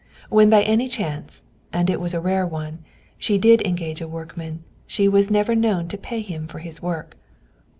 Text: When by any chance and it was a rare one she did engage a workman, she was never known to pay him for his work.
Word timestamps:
When 0.31 0.49
by 0.49 0.63
any 0.63 0.87
chance 0.89 1.45
and 1.71 1.87
it 1.87 1.99
was 2.01 2.15
a 2.15 2.19
rare 2.19 2.47
one 2.47 2.79
she 3.19 3.37
did 3.37 3.61
engage 3.67 4.01
a 4.01 4.07
workman, 4.07 4.63
she 4.87 5.07
was 5.07 5.29
never 5.29 5.53
known 5.53 5.87
to 5.89 5.95
pay 5.99 6.21
him 6.21 6.47
for 6.47 6.57
his 6.57 6.81
work. 6.81 7.15